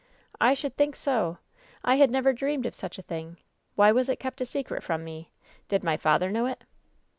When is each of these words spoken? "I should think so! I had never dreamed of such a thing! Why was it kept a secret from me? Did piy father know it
"I 0.39 0.55
should 0.55 0.75
think 0.75 0.95
so! 0.95 1.37
I 1.83 1.97
had 1.97 2.09
never 2.09 2.33
dreamed 2.33 2.65
of 2.65 2.73
such 2.73 2.97
a 2.97 3.03
thing! 3.03 3.37
Why 3.75 3.91
was 3.91 4.09
it 4.09 4.19
kept 4.19 4.41
a 4.41 4.45
secret 4.47 4.81
from 4.81 5.03
me? 5.03 5.29
Did 5.67 5.83
piy 5.83 5.95
father 5.97 6.31
know 6.31 6.47
it 6.47 6.63